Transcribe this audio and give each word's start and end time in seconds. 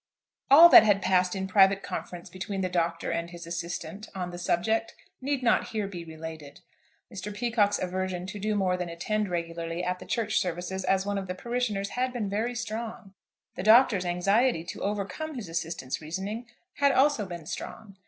All 0.49 0.67
that 0.69 0.81
had 0.81 1.03
passed 1.03 1.35
in 1.35 1.45
private 1.47 1.83
conference 1.83 2.27
between 2.27 2.61
the 2.61 2.69
Doctor 2.69 3.11
and 3.11 3.29
his 3.29 3.45
assistant 3.45 4.09
on 4.15 4.31
the 4.31 4.39
subject 4.39 4.95
need 5.21 5.43
not 5.43 5.67
here 5.67 5.87
be 5.87 6.03
related. 6.03 6.61
Mr. 7.13 7.31
Peacocke's 7.31 7.77
aversion 7.77 8.25
to 8.25 8.39
do 8.39 8.55
more 8.55 8.75
than 8.77 8.89
attend 8.89 9.29
regularly 9.29 9.83
at 9.83 9.99
the 9.99 10.07
church 10.07 10.39
services 10.39 10.83
as 10.83 11.05
one 11.05 11.19
of 11.19 11.27
the 11.27 11.35
parishioners 11.35 11.89
had 11.89 12.11
been 12.13 12.31
very 12.31 12.55
strong. 12.55 13.13
The 13.55 13.61
Doctor's 13.61 14.03
anxiety 14.05 14.63
to 14.63 14.81
overcome 14.81 15.35
his 15.35 15.47
assistant's 15.47 16.01
reasoning 16.01 16.47
had 16.77 16.91
also 16.93 17.27
been 17.27 17.45
strong. 17.45 17.97